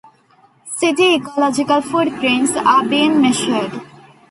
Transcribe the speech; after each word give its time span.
City 0.79 1.13
Ecological 1.13 1.79
Footprints: 1.81 2.53
are 2.55 2.83
being 2.83 3.21
measured. 3.21 3.71